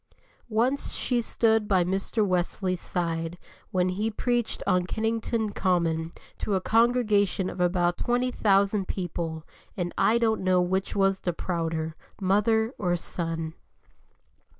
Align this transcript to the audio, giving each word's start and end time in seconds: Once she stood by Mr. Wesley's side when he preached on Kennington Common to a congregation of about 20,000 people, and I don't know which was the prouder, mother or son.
Once 0.49 0.93
she 0.93 1.21
stood 1.21 1.67
by 1.67 1.83
Mr. 1.83 2.25
Wesley's 2.25 2.81
side 2.81 3.37
when 3.69 3.89
he 3.89 4.09
preached 4.09 4.63
on 4.65 4.87
Kennington 4.87 5.51
Common 5.51 6.11
to 6.39 6.55
a 6.55 6.59
congregation 6.59 7.51
of 7.51 7.61
about 7.61 7.99
20,000 7.99 8.87
people, 8.87 9.45
and 9.77 9.93
I 9.99 10.17
don't 10.17 10.41
know 10.41 10.59
which 10.59 10.95
was 10.95 11.21
the 11.21 11.33
prouder, 11.33 11.93
mother 12.19 12.73
or 12.79 12.95
son. 12.95 13.53